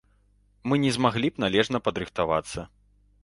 Мы 0.71 0.77
не 0.85 0.91
змаглі 0.95 1.29
б 1.35 1.43
належна 1.45 1.81
падрыхтавацца. 1.87 2.67